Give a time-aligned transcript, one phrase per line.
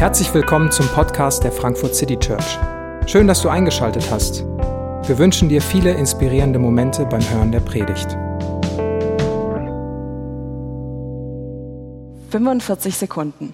[0.00, 2.58] Herzlich willkommen zum Podcast der Frankfurt City Church.
[3.04, 4.46] Schön, dass du eingeschaltet hast.
[5.06, 8.08] Wir wünschen dir viele inspirierende Momente beim Hören der Predigt.
[12.30, 13.52] 45 Sekunden.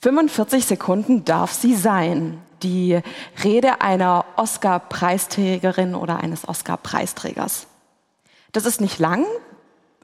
[0.00, 3.00] 45 Sekunden darf sie sein, die
[3.44, 7.68] Rede einer Oscar-Preisträgerin oder eines Oscar-Preisträgers.
[8.50, 9.24] Das ist nicht lang,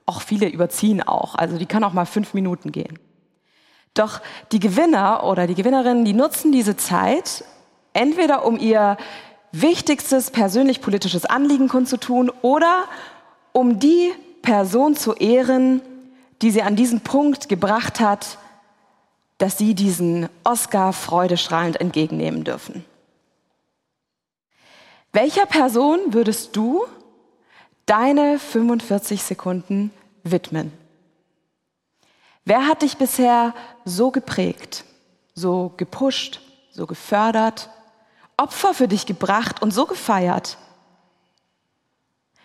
[0.07, 2.97] auch viele überziehen auch, also die kann auch mal fünf Minuten gehen.
[3.95, 7.45] Doch die Gewinner oder die Gewinnerinnen, die nutzen diese Zeit
[7.93, 8.97] entweder um ihr
[9.53, 12.85] wichtigstes persönlich-politisches Anliegen kundzutun oder
[13.53, 14.13] um die
[14.43, 15.81] Person zu ehren,
[16.43, 18.39] die sie an diesen Punkt gebracht hat,
[19.39, 22.85] dass sie diesen Oscar freudestrahlend entgegennehmen dürfen.
[25.13, 26.85] Welcher Person würdest du
[27.87, 29.93] deine 45 Sekunden
[30.25, 30.73] widmen?
[32.45, 34.85] Wer hat dich bisher so geprägt,
[35.35, 37.71] so gepusht, so gefördert,
[38.37, 40.59] Opfer für dich gebracht und so gefeiert?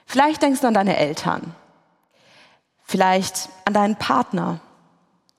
[0.06, 1.54] Vielleicht denkst du an deine Eltern,
[2.84, 4.60] vielleicht an deinen Partner,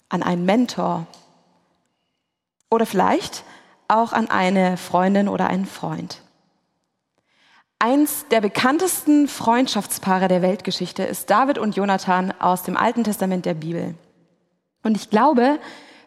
[0.08, 1.06] an einen Mentor
[2.70, 3.44] oder vielleicht
[3.88, 6.22] auch an eine Freundin oder einen Freund.
[7.78, 13.54] Eins der bekanntesten Freundschaftspaare der Weltgeschichte ist David und Jonathan aus dem Alten Testament der
[13.54, 13.94] Bibel.
[14.82, 15.58] Und ich glaube,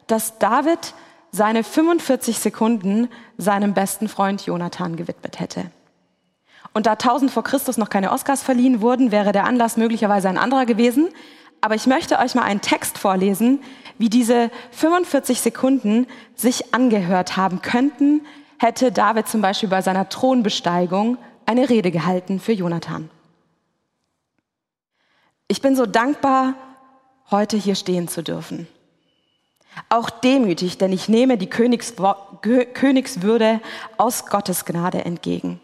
[0.07, 0.93] dass David
[1.31, 5.65] seine 45 Sekunden seinem besten Freund Jonathan gewidmet hätte.
[6.73, 10.37] Und da 1000 vor Christus noch keine Oscars verliehen wurden, wäre der Anlass möglicherweise ein
[10.37, 11.09] anderer gewesen.
[11.61, 13.61] Aber ich möchte euch mal einen Text vorlesen,
[13.97, 18.21] wie diese 45 Sekunden sich angehört haben könnten,
[18.57, 23.09] hätte David zum Beispiel bei seiner Thronbesteigung eine Rede gehalten für Jonathan.
[25.47, 26.55] Ich bin so dankbar,
[27.31, 28.67] heute hier stehen zu dürfen.
[29.89, 33.59] Auch demütig, denn ich nehme die Königswürde
[33.97, 35.59] aus Gottes Gnade entgegen.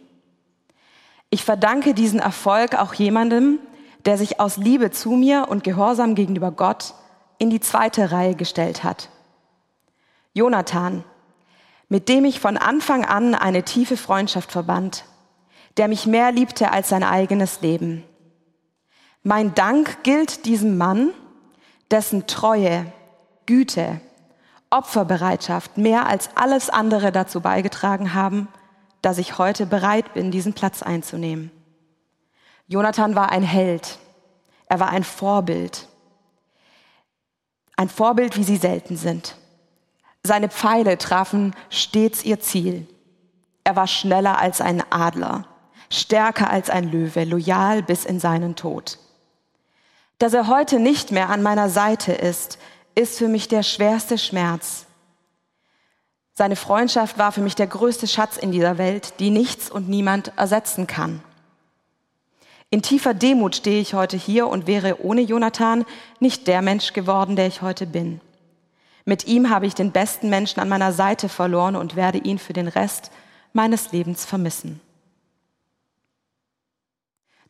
[1.30, 3.60] Ich verdanke diesen Erfolg auch jemandem,
[4.06, 6.94] der sich aus Liebe zu mir und Gehorsam gegenüber Gott
[7.38, 9.10] in die zweite Reihe gestellt hat.
[10.34, 11.04] Jonathan,
[11.88, 15.06] mit dem ich von Anfang an eine tiefe Freundschaft verband,
[15.78, 18.04] der mich mehr liebte als sein eigenes Leben.
[19.22, 21.12] Mein Dank gilt diesem Mann,
[21.92, 22.92] dessen Treue,
[23.46, 24.02] Güte,
[24.70, 28.48] Opferbereitschaft mehr als alles andere dazu beigetragen haben,
[29.02, 31.52] dass ich heute bereit bin, diesen Platz einzunehmen.
[32.68, 33.98] Jonathan war ein Held.
[34.68, 35.88] Er war ein Vorbild.
[37.76, 39.38] Ein Vorbild, wie sie selten sind.
[40.22, 42.88] Seine Pfeile trafen stets ihr Ziel.
[43.64, 45.46] Er war schneller als ein Adler,
[45.90, 49.00] stärker als ein Löwe, loyal bis in seinen Tod.
[50.20, 52.60] Dass er heute nicht mehr an meiner Seite ist,
[52.94, 54.86] ist für mich der schwerste Schmerz.
[56.34, 60.34] Seine Freundschaft war für mich der größte Schatz in dieser Welt, die nichts und niemand
[60.38, 61.24] ersetzen kann.
[62.70, 65.86] In tiefer Demut stehe ich heute hier und wäre ohne Jonathan
[66.20, 68.22] nicht der Mensch geworden, der ich heute bin.
[69.06, 72.54] Mit ihm habe ich den besten Menschen an meiner Seite verloren und werde ihn für
[72.54, 73.10] den Rest
[73.54, 74.82] meines Lebens vermissen.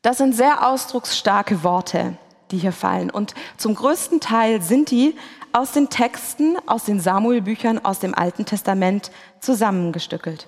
[0.01, 2.17] Das sind sehr ausdrucksstarke Worte,
[2.51, 3.09] die hier fallen.
[3.09, 5.15] Und zum größten Teil sind die
[5.53, 10.47] aus den Texten, aus den Samuelbüchern, aus dem Alten Testament zusammengestückelt.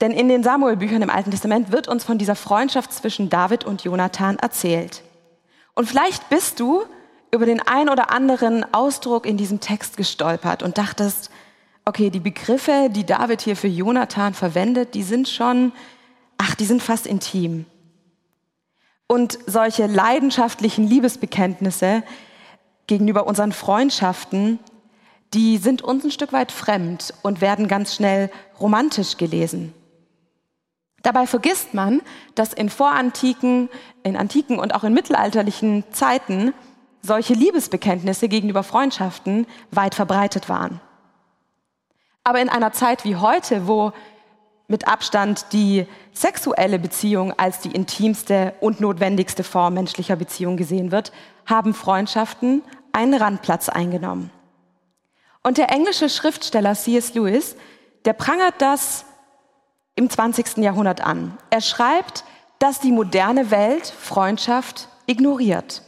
[0.00, 3.84] Denn in den Samuelbüchern im Alten Testament wird uns von dieser Freundschaft zwischen David und
[3.84, 5.02] Jonathan erzählt.
[5.74, 6.82] Und vielleicht bist du
[7.32, 11.30] über den ein oder anderen Ausdruck in diesem Text gestolpert und dachtest,
[11.84, 15.72] okay, die Begriffe, die David hier für Jonathan verwendet, die sind schon,
[16.38, 17.66] ach, die sind fast intim.
[19.06, 22.02] Und solche leidenschaftlichen Liebesbekenntnisse
[22.86, 24.58] gegenüber unseren Freundschaften,
[25.32, 29.74] die sind uns ein Stück weit fremd und werden ganz schnell romantisch gelesen.
[31.02, 32.00] Dabei vergisst man,
[32.34, 33.68] dass in vorantiken,
[34.04, 36.54] in antiken und auch in mittelalterlichen Zeiten
[37.02, 40.80] solche Liebesbekenntnisse gegenüber Freundschaften weit verbreitet waren.
[42.22, 43.92] Aber in einer Zeit wie heute, wo
[44.66, 51.12] mit Abstand die sexuelle Beziehung als die intimste und notwendigste Form menschlicher Beziehung gesehen wird,
[51.46, 52.62] haben Freundschaften
[52.92, 54.30] einen Randplatz eingenommen.
[55.42, 57.14] Und der englische Schriftsteller C.S.
[57.14, 57.56] Lewis,
[58.06, 59.04] der prangert das
[59.94, 60.58] im 20.
[60.58, 61.36] Jahrhundert an.
[61.50, 62.24] Er schreibt,
[62.58, 65.82] dass die moderne Welt Freundschaft ignoriert.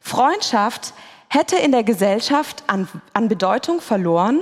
[0.00, 0.94] Freundschaft
[1.28, 4.40] hätte in der Gesellschaft an, an Bedeutung verloren,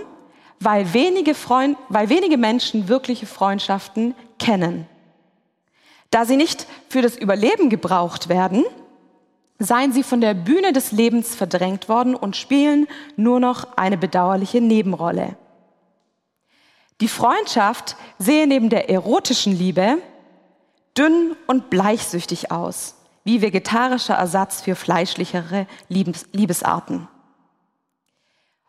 [0.60, 4.86] weil wenige, Freund, weil wenige Menschen wirkliche Freundschaften kennen.
[6.10, 8.64] Da sie nicht für das Überleben gebraucht werden,
[9.58, 14.60] seien sie von der Bühne des Lebens verdrängt worden und spielen nur noch eine bedauerliche
[14.60, 15.36] Nebenrolle.
[17.00, 19.98] Die Freundschaft sehe neben der erotischen Liebe
[20.96, 27.08] dünn und bleichsüchtig aus, wie vegetarischer Ersatz für fleischlichere Liebes Liebesarten.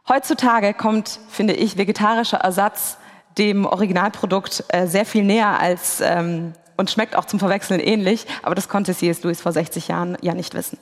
[0.10, 2.98] Heutzutage kommt, finde ich, vegetarischer Ersatz
[3.38, 8.56] dem Originalprodukt äh, sehr viel näher als ähm, und schmeckt auch zum Verwechseln ähnlich, aber
[8.56, 9.22] das konnte C.S.
[9.22, 10.80] Lewis vor 60 Jahren ja nicht wissen.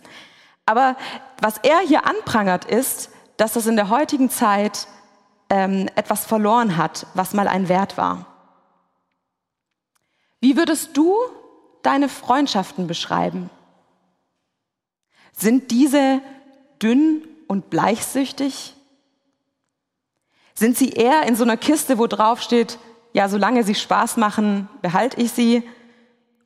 [0.65, 0.95] Aber
[1.41, 4.87] was er hier anprangert ist, dass das in der heutigen Zeit
[5.49, 8.25] ähm, etwas verloren hat, was mal ein Wert war.
[10.39, 11.15] Wie würdest du
[11.83, 13.49] deine Freundschaften beschreiben?
[15.33, 16.21] Sind diese
[16.81, 18.76] dünn und bleichsüchtig?
[20.57, 22.79] Sind sie eher in so einer Kiste, wo drauf steht,
[23.13, 25.61] ja, solange sie Spaß machen, behalte ich sie?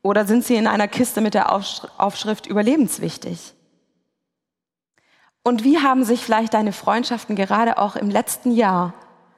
[0.02, 3.54] Oder sind sie in einer Kiste mit der Aufschrift überlebenswichtig?
[5.44, 8.94] Und wie haben sich vielleicht deine Freundschaften gerade auch im letzten Jahr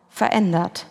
[0.10, 0.88] verändert?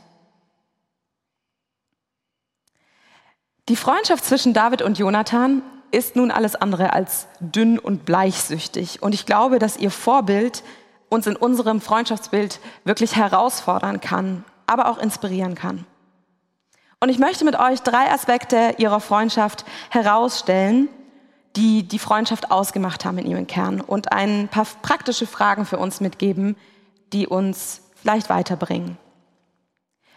[3.69, 9.03] Die Freundschaft zwischen David und Jonathan ist nun alles andere als dünn und bleichsüchtig.
[9.03, 10.63] Und ich glaube, dass ihr Vorbild
[11.13, 15.85] uns in unserem Freundschaftsbild wirklich herausfordern kann, aber auch inspirieren kann.
[17.01, 20.89] Und ich möchte mit euch drei Aspekte ihrer Freundschaft herausstellen,
[21.57, 26.01] die die Freundschaft ausgemacht haben in ihrem Kern und ein paar praktische Fragen für uns
[26.01, 26.57] mitgeben,
[27.13, 28.97] die uns vielleicht weiterbringen.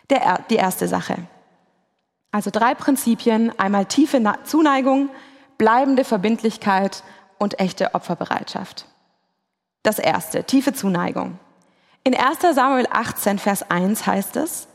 [0.09, 1.17] Der, die erste Sache.
[2.31, 5.09] Also drei Prinzipien, einmal tiefe Zuneigung,
[5.57, 7.03] bleibende Verbindlichkeit
[7.37, 8.85] und echte Opferbereitschaft.
[9.85, 11.37] Das erste, tiefe Zuneigung.
[12.03, 14.67] In 1 Samuel 18, Vers 1 heißt es,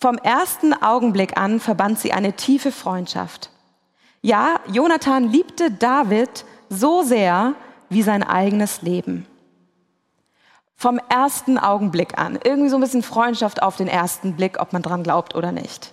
[0.00, 3.50] vom ersten Augenblick an verband sie eine tiefe Freundschaft.
[4.22, 7.54] Ja, Jonathan liebte David so sehr
[7.88, 9.26] wie sein eigenes Leben.
[10.76, 12.38] Vom ersten Augenblick an.
[12.44, 15.92] Irgendwie so ein bisschen Freundschaft auf den ersten Blick, ob man dran glaubt oder nicht.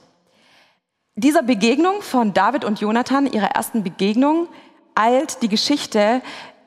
[1.16, 4.48] Dieser Begegnung von David und Jonathan, ihrer ersten Begegnung,
[4.94, 6.22] eilt die Geschichte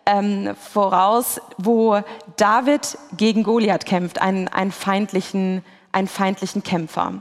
[0.08, 2.00] ähm, voraus, wo
[2.36, 5.62] David gegen Goliath kämpft, einen, einen, feindlichen,
[5.92, 7.20] einen feindlichen Kämpfer.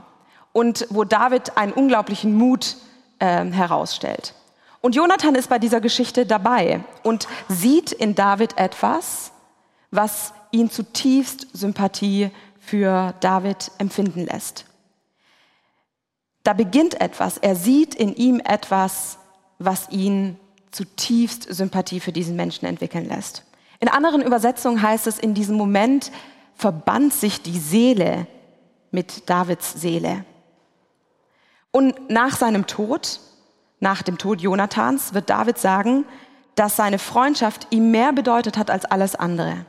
[0.52, 2.76] Und wo David einen unglaublichen Mut
[3.18, 4.34] äh, herausstellt.
[4.80, 9.32] Und Jonathan ist bei dieser Geschichte dabei und sieht in David etwas,
[9.90, 14.64] was ihn zutiefst Sympathie für David empfinden lässt.
[16.42, 17.36] Da beginnt etwas.
[17.36, 19.18] Er sieht in ihm etwas,
[19.58, 20.38] was ihn
[20.70, 23.44] zutiefst Sympathie für diesen Menschen entwickeln lässt.
[23.80, 26.10] In anderen Übersetzungen heißt es, in diesem Moment
[26.54, 28.26] verband sich die Seele
[28.90, 30.24] mit Davids Seele.
[31.70, 33.20] Und nach seinem Tod,
[33.80, 36.04] nach dem Tod Jonathans, wird David sagen,
[36.54, 39.64] dass seine Freundschaft ihm mehr bedeutet hat als alles andere.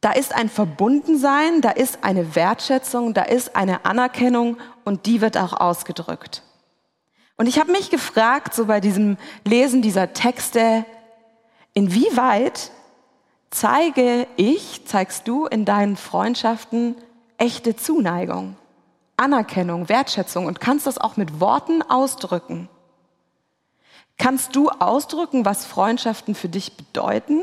[0.00, 5.36] Da ist ein Verbundensein, da ist eine Wertschätzung, da ist eine Anerkennung und die wird
[5.36, 6.42] auch ausgedrückt.
[7.38, 10.84] Und ich habe mich gefragt, so bei diesem Lesen dieser Texte,
[11.72, 12.72] inwieweit
[13.50, 16.96] zeige ich, zeigst du in deinen Freundschaften
[17.38, 18.56] echte Zuneigung,
[19.16, 22.68] Anerkennung, Wertschätzung und kannst das auch mit Worten ausdrücken?
[24.18, 27.40] Kannst du ausdrücken, was Freundschaften für dich bedeuten?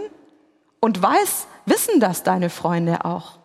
[0.81, 3.39] Und weiß, wissen das deine Freunde auch?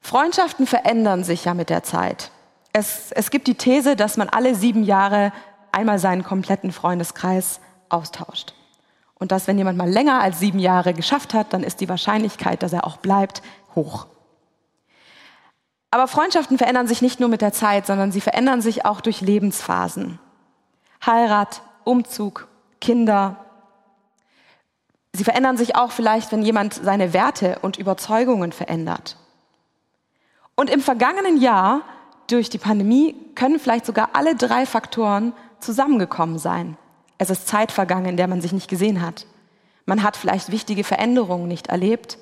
[0.00, 2.30] Freundschaften verändern sich ja mit der Zeit.
[2.76, 5.32] Es, es gibt die These, dass man alle sieben Jahre
[5.70, 8.52] einmal seinen kompletten Freundeskreis austauscht.
[9.14, 12.64] Und dass, wenn jemand mal länger als sieben Jahre geschafft hat, dann ist die Wahrscheinlichkeit,
[12.64, 13.42] dass er auch bleibt,
[13.76, 14.08] hoch.
[15.92, 19.20] Aber Freundschaften verändern sich nicht nur mit der Zeit, sondern sie verändern sich auch durch
[19.20, 20.18] Lebensphasen.
[21.06, 22.48] Heirat, Umzug,
[22.80, 23.36] Kinder.
[25.12, 29.16] Sie verändern sich auch vielleicht, wenn jemand seine Werte und Überzeugungen verändert.
[30.56, 31.82] Und im vergangenen Jahr
[32.26, 36.76] durch die Pandemie können vielleicht sogar alle drei Faktoren zusammengekommen sein.
[37.18, 39.26] Es ist Zeit vergangen, in der man sich nicht gesehen hat.
[39.86, 42.18] Man hat vielleicht wichtige Veränderungen nicht erlebt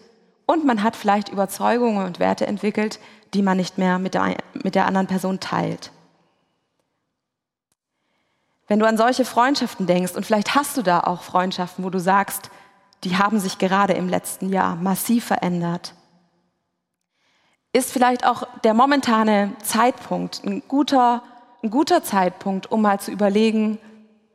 [0.46, 2.98] und man hat vielleicht Überzeugungen und Werte entwickelt,
[3.34, 5.92] die man nicht mehr mit der, mit der anderen Person teilt.
[8.68, 12.00] Wenn du an solche Freundschaften denkst und vielleicht hast du da auch Freundschaften, wo du
[12.00, 12.50] sagst,
[13.04, 15.94] die haben sich gerade im letzten Jahr massiv verändert,
[17.72, 21.22] ist vielleicht auch der momentane Zeitpunkt ein guter,
[21.62, 23.78] ein guter Zeitpunkt, um mal zu überlegen,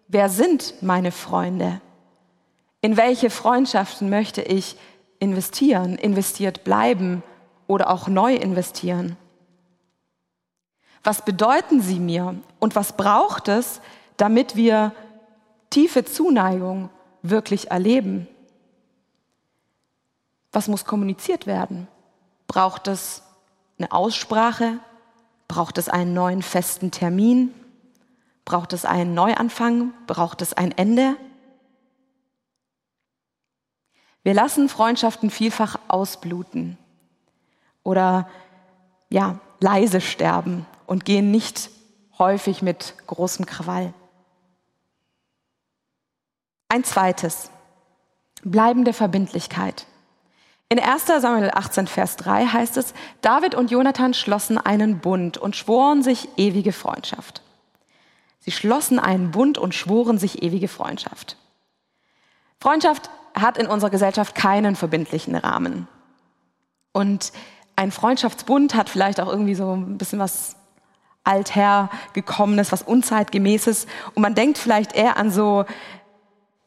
[0.08, 1.82] wer sind meine Freunde?
[2.82, 4.78] In welche Freundschaften möchte ich
[5.20, 7.22] investieren, investiert bleiben
[7.68, 9.18] oder auch neu investieren?
[11.04, 12.36] Was bedeuten sie mir?
[12.60, 13.82] Und was braucht es,
[14.18, 14.94] damit wir
[15.70, 16.90] tiefe Zuneigung
[17.22, 18.28] wirklich erleben?
[20.52, 21.88] Was muss kommuniziert werden?
[22.48, 23.24] Braucht es
[23.78, 24.80] eine Aussprache?
[25.48, 27.54] Braucht es einen neuen festen Termin?
[28.46, 29.94] Braucht es einen Neuanfang?
[30.08, 31.16] Braucht es ein Ende?
[34.24, 36.78] Wir lassen Freundschaften vielfach ausbluten
[37.84, 38.28] oder
[39.10, 41.70] ja, leise sterben und gehen nicht
[42.20, 43.94] häufig mit großem Krawall.
[46.68, 47.50] Ein zweites,
[48.44, 49.86] bleibende Verbindlichkeit.
[50.70, 55.56] In 1 Samuel 18, Vers 3 heißt es, David und Jonathan schlossen einen Bund und
[55.56, 57.42] schworen sich ewige Freundschaft.
[58.40, 61.38] Sie schlossen einen Bund und schworen sich ewige Freundschaft.
[62.60, 65.88] Freundschaft hat in unserer Gesellschaft keinen verbindlichen Rahmen.
[66.92, 67.32] Und
[67.78, 70.58] ein Freundschaftsbund hat vielleicht auch irgendwie so ein bisschen was
[71.24, 73.86] althergekommenes, was unzeitgemäßes.
[74.16, 75.66] Und man denkt vielleicht eher an so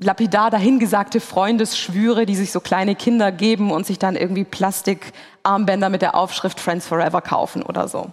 [0.01, 6.03] lapidar dahingesagte Freundesschwüre, die sich so kleine Kinder geben und sich dann irgendwie Plastikarmbänder mit
[6.03, 8.11] der Aufschrift Friends Forever kaufen oder so.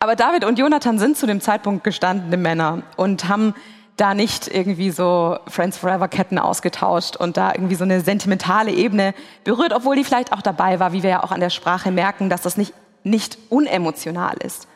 [0.00, 3.54] Aber David und Jonathan sind zu dem Zeitpunkt gestandene Männer und haben
[3.96, 9.12] da nicht irgendwie so Friends Forever Ketten ausgetauscht und da irgendwie so eine sentimentale Ebene
[9.44, 12.30] berührt, obwohl die vielleicht auch dabei war, wie wir ja auch an der Sprache merken,
[12.30, 14.68] dass das nicht, nicht unemotional ist.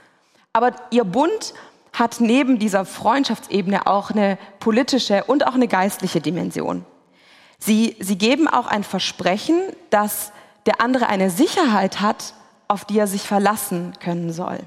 [0.53, 1.55] Aber ihr Bund
[1.93, 6.85] hat neben dieser Freundschaftsebene auch eine politische und auch eine geistliche Dimension.
[7.59, 10.33] Sie, sie geben auch ein Versprechen, dass
[10.67, 12.35] der andere eine Sicherheit hat,
[12.67, 14.59] auf die er sich verlassen können soll.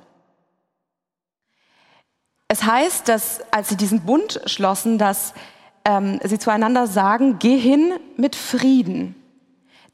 [2.48, 5.34] Es heißt, dass als sie diesen Bund schlossen, dass
[5.84, 9.16] ähm, sie zueinander sagen, geh hin mit Frieden.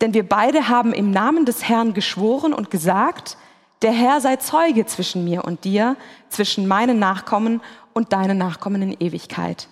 [0.02, 3.38] Denn wir beide haben im Namen des Herrn geschworen und gesagt,
[3.82, 5.96] der Herr sei Zeuge zwischen mir und dir,
[6.30, 7.62] zwischen meinen Nachkommen
[7.94, 9.68] und deinen Nachkommen in Ewigkeit.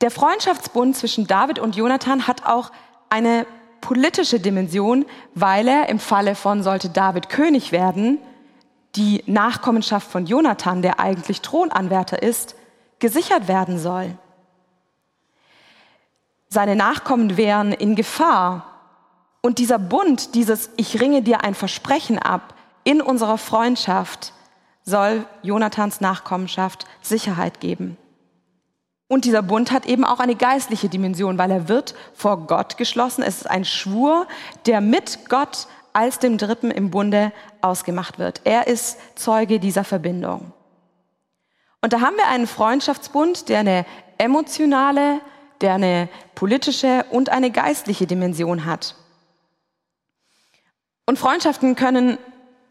[0.00, 2.70] Der Freundschaftsbund zwischen David und Jonathan hat auch
[3.10, 3.46] eine
[3.80, 5.04] politische Dimension,
[5.34, 8.18] weil er im Falle von sollte David König werden,
[8.94, 12.54] die Nachkommenschaft von Jonathan, der eigentlich Thronanwärter ist,
[12.98, 14.16] gesichert werden soll.
[16.48, 18.77] Seine Nachkommen wären in Gefahr.
[19.40, 22.54] Und dieser Bund, dieses Ich ringe dir ein Versprechen ab
[22.84, 24.32] in unserer Freundschaft,
[24.84, 27.96] soll Jonathans Nachkommenschaft Sicherheit geben.
[29.06, 33.22] Und dieser Bund hat eben auch eine geistliche Dimension, weil er wird vor Gott geschlossen.
[33.22, 34.26] Es ist ein Schwur,
[34.66, 38.42] der mit Gott als dem Dritten im Bunde ausgemacht wird.
[38.44, 40.52] Er ist Zeuge dieser Verbindung.
[41.80, 43.86] Und da haben wir einen Freundschaftsbund, der eine
[44.18, 45.20] emotionale,
[45.60, 48.94] der eine politische und eine geistliche Dimension hat.
[51.08, 52.18] Und Freundschaften können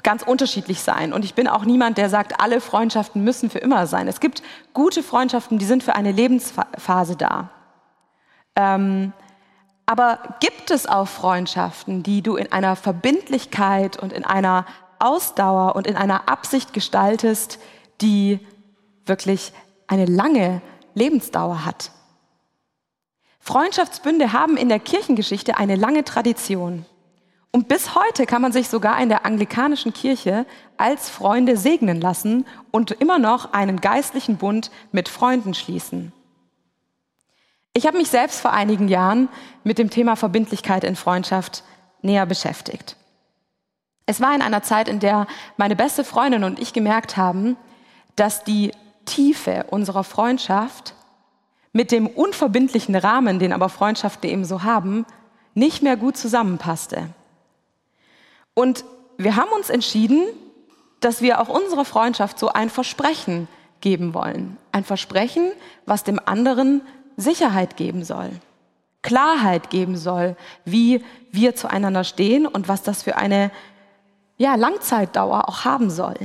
[0.03, 1.11] ganz unterschiedlich sein.
[1.11, 4.07] Und ich bin auch niemand, der sagt, alle Freundschaften müssen für immer sein.
[4.07, 4.43] Es gibt
[4.75, 7.49] gute Freundschaften, die sind für eine Lebensphase da.
[8.55, 9.11] Ähm,
[9.87, 14.67] aber gibt es auch Freundschaften, die du in einer Verbindlichkeit und in einer
[14.99, 17.57] Ausdauer und in einer Absicht gestaltest,
[18.01, 18.39] die
[19.07, 19.51] wirklich
[19.87, 20.61] eine lange
[20.93, 21.89] Lebensdauer hat?
[23.39, 26.85] Freundschaftsbünde haben in der Kirchengeschichte eine lange Tradition.
[27.57, 30.45] Und bis heute kann man sich sogar in der anglikanischen Kirche
[30.77, 36.13] als Freunde segnen lassen und immer noch einen geistlichen Bund mit Freunden schließen.
[37.73, 39.27] Ich habe mich selbst vor einigen Jahren
[39.63, 41.63] mit dem Thema Verbindlichkeit in Freundschaft
[42.03, 42.95] näher beschäftigt.
[44.05, 45.25] Es war in einer Zeit, in der
[45.57, 47.57] meine beste Freundin und ich gemerkt haben,
[48.15, 48.71] dass die
[49.05, 50.93] Tiefe unserer Freundschaft
[51.73, 55.07] mit dem unverbindlichen Rahmen, den aber Freundschaften eben so haben,
[55.55, 57.09] nicht mehr gut zusammenpasste.
[58.57, 58.85] Und
[59.17, 60.25] wir haben uns entschieden,
[60.99, 63.47] dass wir auch unserer Freundschaft so ein Versprechen
[63.81, 64.57] geben wollen.
[64.71, 65.51] Ein Versprechen,
[65.85, 66.81] was dem anderen
[67.17, 68.31] Sicherheit geben soll,
[69.03, 70.35] Klarheit geben soll,
[70.65, 73.51] wie wir zueinander stehen und was das für eine
[74.37, 76.17] ja, Langzeitdauer auch haben soll.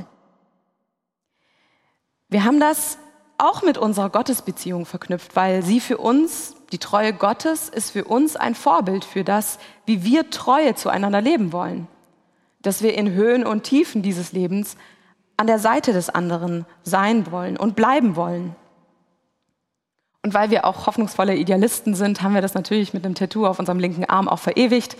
[2.30, 2.96] Wir haben das
[3.36, 8.36] auch mit unserer Gottesbeziehung verknüpft, weil sie für uns, die Treue Gottes, ist für uns
[8.36, 11.88] ein Vorbild für das, wie wir Treue zueinander leben wollen.
[12.62, 14.76] Dass wir in Höhen und Tiefen dieses Lebens
[15.37, 18.54] an der Seite des anderen sein wollen und bleiben wollen.
[20.25, 23.59] Und weil wir auch hoffnungsvolle Idealisten sind, haben wir das natürlich mit einem Tattoo auf
[23.59, 24.97] unserem linken Arm auch verewigt.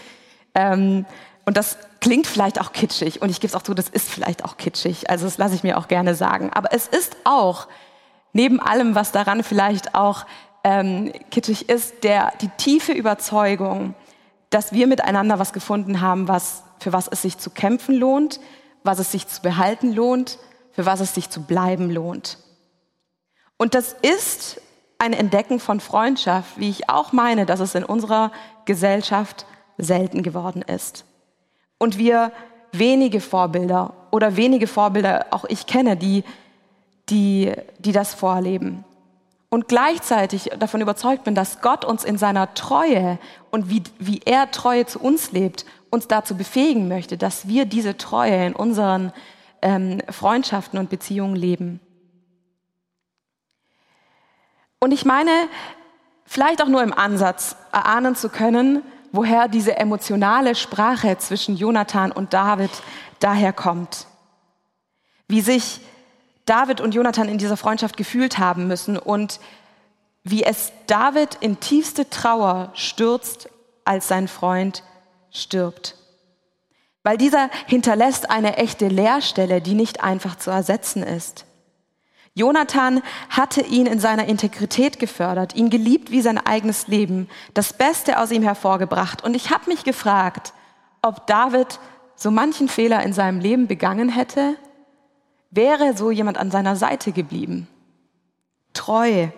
[0.55, 1.07] Ähm,
[1.45, 3.23] und das klingt vielleicht auch kitschig.
[3.23, 5.11] Und ich gebe es auch zu, das ist vielleicht auch kitschig.
[5.11, 6.51] Also das lasse ich mir auch gerne sagen.
[6.53, 7.69] Aber es ist auch,
[8.33, 10.27] neben allem, was daran vielleicht auch
[10.65, 13.95] ähm, kitschig ist, der, die tiefe Überzeugung,
[14.53, 18.39] dass wir miteinander was gefunden haben, was, für was es sich zu kämpfen lohnt,
[18.85, 20.39] was es sich zu behalten lohnt,
[20.73, 22.39] für was es sich zu bleiben lohnt.
[23.57, 24.61] Und das ist
[24.99, 28.31] ein Entdecken von Freundschaft, wie ich auch meine, dass es in unserer
[28.67, 29.47] Gesellschaft
[29.79, 31.07] selten geworden ist.
[31.79, 32.31] Und wir
[32.73, 36.25] wenige Vorbilder oder wenige Vorbilder auch ich kenne, die,
[37.09, 38.85] die, die das vorleben.
[39.53, 43.19] Und gleichzeitig davon überzeugt bin, dass Gott uns in seiner Treue
[43.51, 47.99] und wie, wie er Treue zu uns lebt, uns dazu befähigen möchte, dass wir diese
[47.99, 49.13] Treue in unseren
[49.61, 51.81] ähm, Freundschaften und Beziehungen leben.
[54.79, 55.33] Und ich meine,
[56.25, 58.81] vielleicht auch nur im Ansatz erahnen zu können,
[59.13, 62.71] woher diese emotionale Sprache zwischen Jonathan und David
[63.21, 64.07] daherkommt.
[65.29, 65.83] Wie sich
[66.47, 69.41] David und Jonathan in dieser Freundschaft gefühlt haben müssen und
[70.25, 73.49] wie es David in tiefste Trauer stürzt,
[73.85, 74.85] als sein Freund
[75.31, 75.97] stirbt.
[77.03, 81.47] Weil dieser hinterlässt eine echte Leerstelle, die nicht einfach zu ersetzen ist.
[82.35, 88.19] Jonathan hatte ihn in seiner Integrität gefördert, ihn geliebt wie sein eigenes Leben, das Beste
[88.19, 89.23] aus ihm hervorgebracht.
[89.23, 90.55] Und ich habe mich gefragt,
[91.03, 91.79] ob David
[92.15, 94.57] so manchen Fehler in seinem Leben begangen hätte,
[95.53, 97.69] wäre so jemand an seiner Seite geblieben.
[98.73, 99.29] Treu,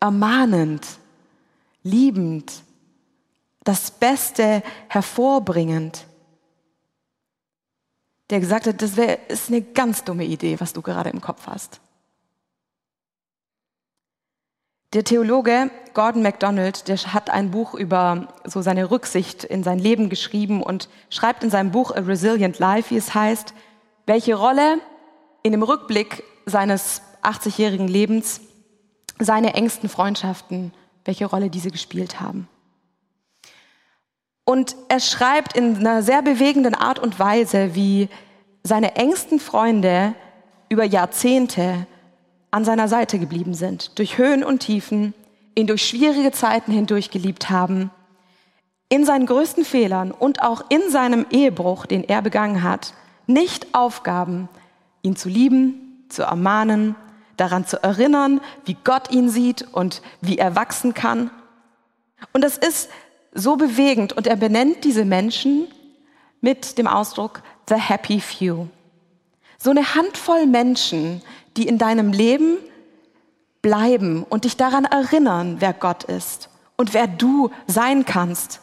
[0.00, 0.86] ermahnend,
[1.82, 2.62] liebend,
[3.64, 6.06] das Beste hervorbringend.
[8.30, 11.46] Der gesagt hat, das wär, ist eine ganz dumme Idee, was du gerade im Kopf
[11.46, 11.80] hast.
[14.92, 20.08] Der Theologe Gordon MacDonald, der hat ein Buch über so seine Rücksicht in sein Leben
[20.08, 23.54] geschrieben und schreibt in seinem Buch A Resilient Life, wie es heißt,
[24.06, 24.80] welche Rolle
[25.42, 28.40] in dem Rückblick seines 80-jährigen Lebens
[29.18, 30.72] seine engsten Freundschaften,
[31.04, 32.48] welche Rolle diese gespielt haben.
[34.44, 38.08] Und er schreibt in einer sehr bewegenden Art und Weise, wie
[38.64, 40.14] seine engsten Freunde
[40.68, 41.86] über Jahrzehnte
[42.50, 45.14] an seiner Seite geblieben sind, durch Höhen und Tiefen,
[45.54, 47.90] ihn durch schwierige Zeiten hindurch geliebt haben,
[48.88, 52.94] in seinen größten Fehlern und auch in seinem Ehebruch, den er begangen hat,
[53.26, 54.48] nicht aufgaben,
[55.02, 56.94] ihn zu lieben, zu ermahnen,
[57.36, 61.30] daran zu erinnern, wie Gott ihn sieht und wie er wachsen kann.
[62.32, 62.90] Und das ist
[63.34, 65.66] so bewegend und er benennt diese Menschen
[66.40, 68.68] mit dem Ausdruck The Happy Few.
[69.58, 71.22] So eine Handvoll Menschen,
[71.56, 72.58] die in deinem Leben
[73.62, 78.60] bleiben und dich daran erinnern, wer Gott ist und wer du sein kannst.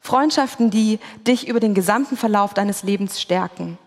[0.00, 3.78] Freundschaften, die dich über den gesamten Verlauf deines Lebens stärken,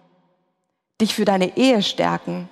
[1.01, 2.47] dich für deine Ehe stärken,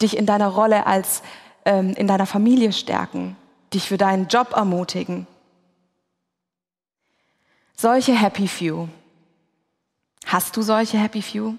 [0.00, 1.22] dich in deiner Rolle als
[1.64, 3.36] ähm, in deiner Familie stärken,
[3.72, 5.26] dich für deinen Job ermutigen.
[7.76, 8.88] Solche Happy Few.
[10.26, 11.54] Hast du solche Happy Few?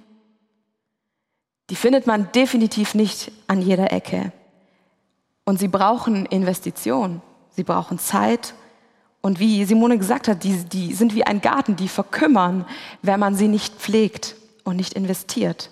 [1.69, 4.31] Die findet man definitiv nicht an jeder Ecke.
[5.45, 8.53] Und sie brauchen Investition, sie brauchen Zeit.
[9.21, 12.65] Und wie Simone gesagt hat, die, die sind wie ein Garten, die verkümmern,
[13.01, 15.71] wenn man sie nicht pflegt und nicht investiert.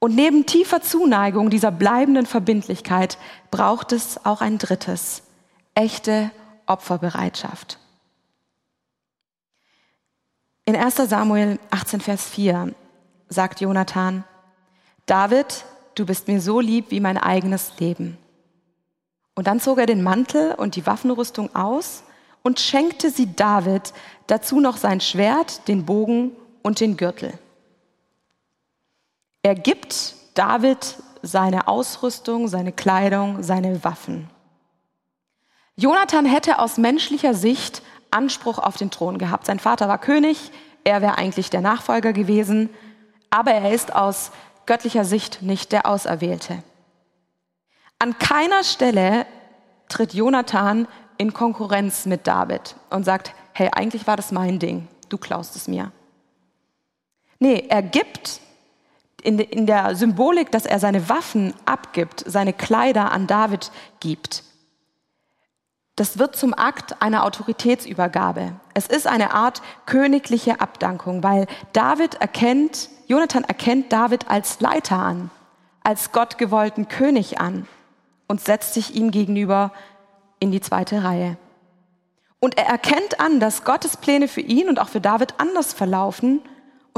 [0.00, 3.18] Und neben tiefer Zuneigung dieser bleibenden Verbindlichkeit
[3.50, 5.22] braucht es auch ein drittes,
[5.74, 6.30] echte
[6.66, 7.78] Opferbereitschaft.
[10.64, 12.74] In 1 Samuel 18, Vers 4
[13.28, 14.24] sagt Jonathan,
[15.06, 18.18] David, du bist mir so lieb wie mein eigenes Leben.
[19.34, 22.02] Und dann zog er den Mantel und die Waffenrüstung aus
[22.42, 23.92] und schenkte sie David,
[24.26, 26.32] dazu noch sein Schwert, den Bogen
[26.62, 27.32] und den Gürtel.
[29.48, 34.28] Er gibt David seine Ausrüstung, seine Kleidung, seine Waffen.
[35.76, 39.46] Jonathan hätte aus menschlicher Sicht Anspruch auf den Thron gehabt.
[39.46, 40.50] Sein Vater war König,
[40.84, 42.70] er wäre eigentlich der Nachfolger gewesen
[43.30, 44.30] aber er ist aus
[44.66, 46.62] göttlicher Sicht nicht der Auserwählte.
[47.98, 49.26] An keiner Stelle
[49.88, 55.18] tritt Jonathan in Konkurrenz mit David und sagt, hey, eigentlich war das mein Ding, du
[55.18, 55.90] klaust es mir.
[57.38, 58.40] Nee, er gibt
[59.22, 64.44] in, in der Symbolik, dass er seine Waffen abgibt, seine Kleider an David gibt.
[65.96, 68.52] Das wird zum Akt einer Autoritätsübergabe.
[68.74, 75.30] Es ist eine Art königliche Abdankung, weil David erkennt, Jonathan erkennt David als Leiter an,
[75.82, 77.66] als gottgewollten König an
[78.28, 79.72] und setzt sich ihm gegenüber
[80.38, 81.36] in die zweite Reihe.
[82.38, 86.40] Und er erkennt an, dass Gottes Pläne für ihn und auch für David anders verlaufen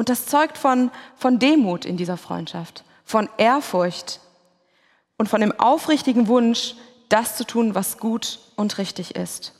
[0.01, 4.21] und das zeugt von, von Demut in dieser Freundschaft, von Ehrfurcht
[5.19, 6.75] und von dem aufrichtigen Wunsch,
[7.11, 9.53] das zu tun, was gut und richtig ist.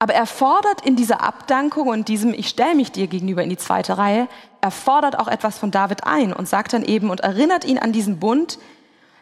[0.00, 3.56] Aber er fordert in dieser Abdankung und diesem Ich stelle mich dir gegenüber in die
[3.56, 4.26] zweite Reihe,
[4.60, 7.92] er fordert auch etwas von David ein und sagt dann eben und erinnert ihn an
[7.92, 8.58] diesen Bund,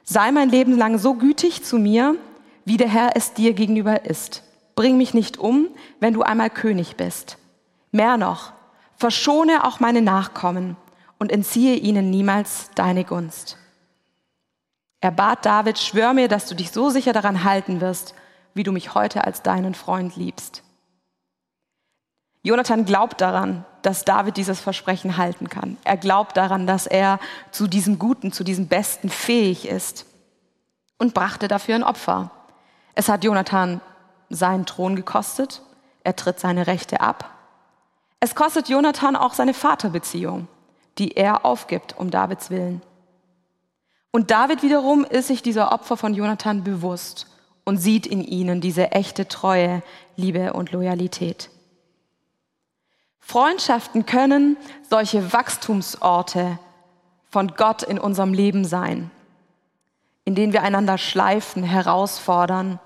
[0.05, 2.15] sei mein Leben lang so gütig zu mir,
[2.65, 4.43] wie der Herr es dir gegenüber ist.
[4.75, 5.69] Bring mich nicht um,
[6.01, 7.37] wenn du einmal König bist.
[7.93, 8.56] Mehr noch,
[8.97, 10.77] verschone auch meine Nachkommen
[11.19, 13.59] und entziehe ihnen niemals deine Gunst.
[15.01, 18.15] Er bat David, schwör mir, dass du dich so sicher daran halten wirst,
[18.55, 20.63] wie du mich heute als deinen Freund liebst.
[22.43, 25.77] Jonathan glaubt daran, dass David dieses Versprechen halten kann.
[25.85, 27.19] Er glaubt daran, dass er
[27.51, 30.07] zu diesem Guten, zu diesem Besten fähig ist
[30.99, 32.31] und brachte dafür ein Opfer.
[32.95, 33.81] Es hat Jonathan
[34.31, 35.61] seinen Thron gekostet.
[36.03, 37.36] Er tritt seine Rechte ab.
[38.27, 40.49] Es kostet Jonathan auch seine Vaterbeziehung,
[40.99, 42.83] die er aufgibt um Davids Willen.
[44.11, 47.29] Und David wiederum ist sich dieser Opfer von Jonathan bewusst
[47.65, 49.81] und sieht in ihnen diese echte Treue,
[50.17, 51.51] Liebe und Loyalität.
[53.21, 54.57] Freundschaften können
[54.91, 56.59] solche Wachstumsorte
[57.31, 59.13] von Gott in unserem Leben sein,
[60.25, 62.81] in denen wir einander schleifen, herausfordern,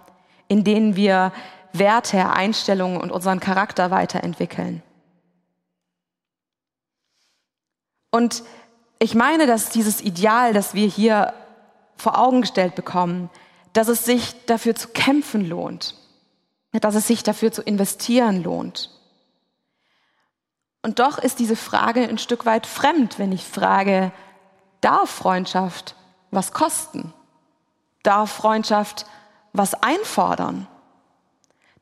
[0.49, 1.33] in denen wir
[1.73, 4.83] Werte, Einstellungen und unseren Charakter weiterentwickeln.
[8.11, 8.43] Und
[8.99, 11.33] ich meine, dass dieses Ideal, das wir hier
[11.97, 13.31] vor Augen gestellt bekommen,
[13.73, 15.95] dass es sich dafür zu kämpfen lohnt,
[16.73, 18.91] dass es sich dafür zu investieren lohnt.
[20.83, 24.13] Und doch ist diese Frage ein Stück weit fremd, wenn ich frage,
[24.81, 25.95] darf Freundschaft
[26.31, 27.13] was kosten?
[28.03, 29.05] Darf Freundschaft
[29.53, 30.67] was einfordern?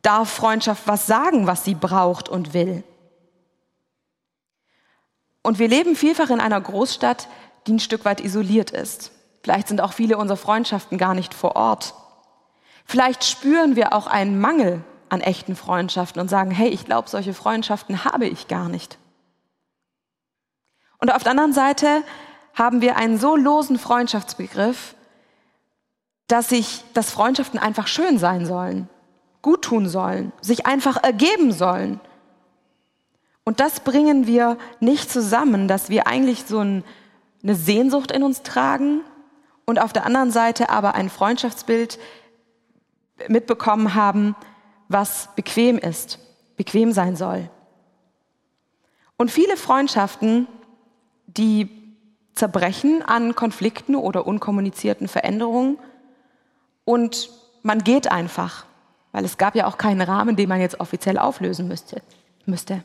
[0.02, 2.82] Darf Freundschaft was sagen, was sie braucht und will?
[5.42, 7.28] Und wir leben vielfach in einer Großstadt,
[7.66, 9.12] die ein Stück weit isoliert ist.
[9.42, 11.94] Vielleicht sind auch viele unserer Freundschaften gar nicht vor Ort.
[12.84, 17.34] Vielleicht spüren wir auch einen Mangel an echten Freundschaften und sagen, hey, ich glaube, solche
[17.34, 18.98] Freundschaften habe ich gar nicht.
[20.98, 22.02] Und auf der anderen Seite
[22.54, 24.94] haben wir einen so losen Freundschaftsbegriff,
[26.26, 28.88] dass sich, dass Freundschaften einfach schön sein sollen,
[29.42, 32.00] gut tun sollen, sich einfach ergeben sollen.
[33.48, 36.84] Und das bringen wir nicht zusammen, dass wir eigentlich so ein,
[37.42, 39.00] eine Sehnsucht in uns tragen
[39.64, 41.98] und auf der anderen Seite aber ein Freundschaftsbild
[43.26, 44.36] mitbekommen haben,
[44.88, 46.18] was bequem ist,
[46.58, 47.48] bequem sein soll.
[49.16, 50.46] Und viele Freundschaften,
[51.26, 51.70] die
[52.34, 55.78] zerbrechen an Konflikten oder unkommunizierten Veränderungen
[56.84, 57.30] und
[57.62, 58.66] man geht einfach,
[59.12, 62.02] weil es gab ja auch keinen Rahmen, den man jetzt offiziell auflösen müsste.
[62.44, 62.82] müsste.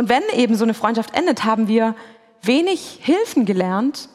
[0.00, 1.94] Und wenn eben so eine Freundschaft endet, haben wir
[2.40, 4.08] wenig Hilfen gelernt,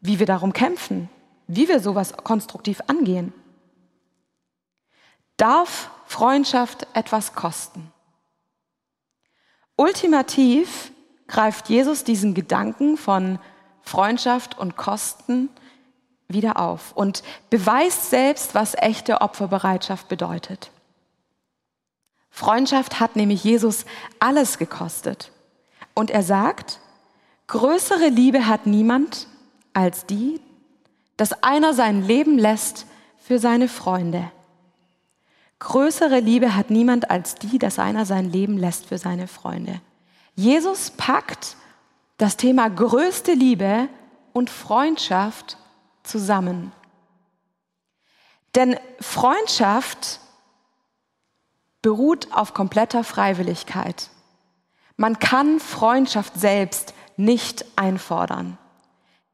[0.00, 1.10] wie wir darum kämpfen,
[1.46, 3.34] wie wir sowas konstruktiv angehen.
[5.36, 7.92] Darf Freundschaft etwas kosten?
[9.76, 10.92] Ultimativ
[11.26, 13.38] greift Jesus diesen Gedanken von
[13.82, 15.50] Freundschaft und Kosten
[16.26, 20.70] wieder auf und beweist selbst, was echte Opferbereitschaft bedeutet.
[22.34, 23.84] Freundschaft hat nämlich Jesus
[24.18, 25.30] alles gekostet.
[25.94, 26.80] Und er sagt,
[27.46, 29.28] größere Liebe hat niemand
[29.72, 30.40] als die,
[31.16, 32.86] dass einer sein Leben lässt
[33.18, 34.32] für seine Freunde.
[35.60, 39.80] Größere Liebe hat niemand als die, dass einer sein Leben lässt für seine Freunde.
[40.34, 41.56] Jesus packt
[42.18, 43.88] das Thema größte Liebe
[44.32, 45.56] und Freundschaft
[46.02, 46.72] zusammen.
[48.56, 50.18] Denn Freundschaft
[51.84, 54.08] beruht auf kompletter Freiwilligkeit.
[54.96, 58.56] Man kann Freundschaft selbst nicht einfordern.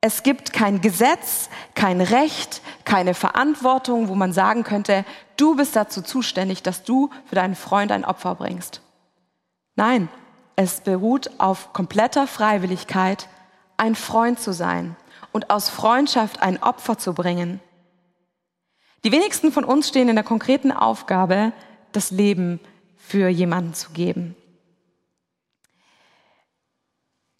[0.00, 5.04] Es gibt kein Gesetz, kein Recht, keine Verantwortung, wo man sagen könnte,
[5.36, 8.80] du bist dazu zuständig, dass du für deinen Freund ein Opfer bringst.
[9.76, 10.08] Nein,
[10.56, 13.28] es beruht auf kompletter Freiwilligkeit,
[13.76, 14.96] ein Freund zu sein
[15.30, 17.60] und aus Freundschaft ein Opfer zu bringen.
[19.04, 21.52] Die wenigsten von uns stehen in der konkreten Aufgabe,
[21.92, 22.60] das Leben
[22.96, 24.36] für jemanden zu geben.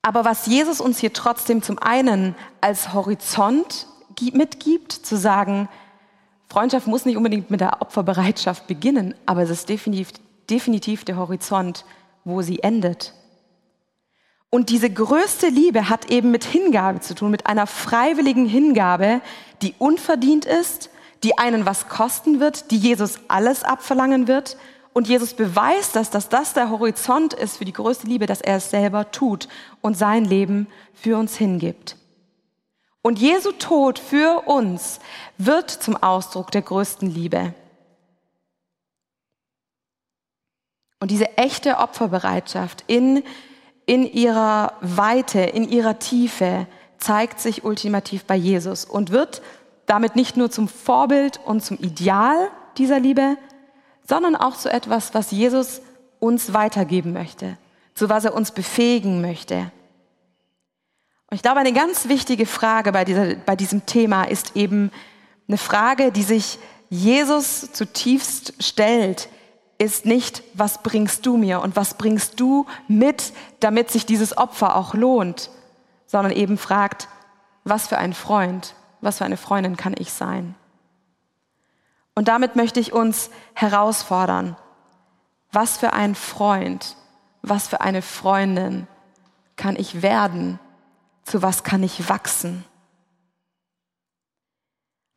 [0.02, 3.86] Aber was Jesus uns hier trotzdem zum einen als Horizont
[4.32, 5.68] mitgibt, zu sagen,
[6.48, 10.10] Freundschaft muss nicht unbedingt mit der Opferbereitschaft beginnen, aber es ist definitiv,
[10.50, 11.84] definitiv der Horizont,
[12.24, 13.14] wo sie endet.
[14.50, 19.20] Und diese größte Liebe hat eben mit Hingabe zu tun, mit einer freiwilligen Hingabe,
[19.62, 20.90] die unverdient ist,
[21.22, 24.56] die einen was kosten wird, die Jesus alles abverlangen wird
[24.92, 28.56] und Jesus beweist das, dass das der Horizont ist für die größte Liebe, dass er
[28.56, 29.48] es selber tut
[29.80, 31.96] und sein Leben für uns hingibt.
[33.02, 34.98] Und Jesu Tod für uns
[35.38, 37.54] wird zum Ausdruck der größten Liebe.
[40.98, 43.22] Und diese echte Opferbereitschaft in,
[43.86, 46.66] in ihrer Weite, in ihrer Tiefe
[46.98, 49.40] zeigt sich ultimativ bei Jesus und wird
[49.90, 52.48] damit nicht nur zum Vorbild und zum Ideal
[52.78, 53.36] dieser Liebe,
[54.06, 55.82] sondern auch zu etwas, was Jesus
[56.20, 57.58] uns weitergeben möchte,
[57.94, 59.72] zu was er uns befähigen möchte.
[61.28, 64.92] Und ich glaube, eine ganz wichtige Frage bei, dieser, bei diesem Thema ist eben
[65.48, 69.28] eine Frage, die sich Jesus zutiefst stellt,
[69.78, 74.76] ist nicht, was bringst du mir und was bringst du mit, damit sich dieses Opfer
[74.76, 75.50] auch lohnt,
[76.06, 77.08] sondern eben fragt,
[77.64, 80.54] was für ein Freund, was für eine Freundin kann ich sein?
[82.14, 84.56] Und damit möchte ich uns herausfordern,
[85.52, 86.96] was für ein Freund,
[87.42, 88.86] was für eine Freundin
[89.56, 90.58] kann ich werden,
[91.24, 92.64] zu was kann ich wachsen?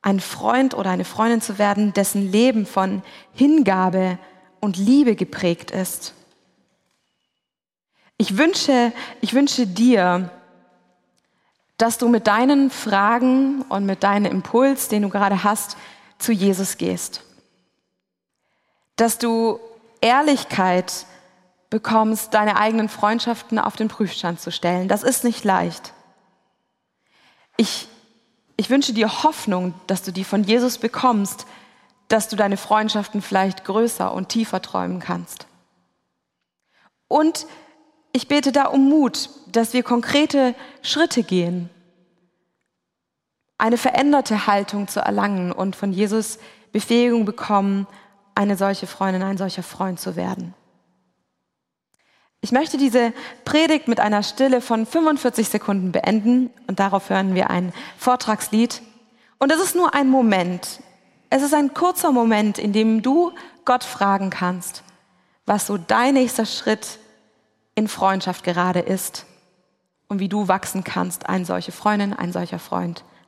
[0.02, 4.20] Ein Freund oder eine Freundin zu werden, dessen Leben von Hingabe
[4.60, 6.14] und Liebe geprägt ist.
[8.18, 10.30] Ich wünsche, ich wünsche dir,
[11.84, 15.76] dass du mit deinen Fragen und mit deinem Impuls, den du gerade hast,
[16.18, 17.24] zu Jesus gehst.
[18.96, 19.60] Dass du
[20.00, 21.06] Ehrlichkeit
[21.70, 24.88] bekommst, deine eigenen Freundschaften auf den Prüfstand zu stellen.
[24.88, 25.92] Das ist nicht leicht.
[27.58, 27.90] Ich,
[28.56, 31.46] ich wünsche dir Hoffnung, dass du die von Jesus bekommst,
[32.08, 35.48] dass du deine Freundschaften vielleicht größer und tiefer träumen kannst.
[37.10, 37.46] Und
[38.14, 41.70] ich bete da um Mut, dass wir konkrete Schritte gehen,
[43.64, 46.38] eine veränderte Haltung zu erlangen und von Jesus
[46.74, 47.88] Befähigung bekommen,
[48.36, 50.54] eine solche Freundin, ein solcher Freund zu werden.
[52.42, 53.14] Ich möchte diese
[53.46, 58.82] Predigt mit einer Stille von 45 Sekunden beenden und darauf hören wir ein Vortragslied.
[59.40, 60.82] Und es ist nur ein Moment.
[61.30, 63.32] Es ist ein kurzer Moment, in dem du
[63.64, 64.84] Gott fragen kannst,
[65.46, 67.00] was so dein nächster Schritt
[67.76, 69.26] in Freundschaft gerade ist
[70.10, 73.06] und wie du wachsen kannst, eine solche Freundin, ein solcher Freund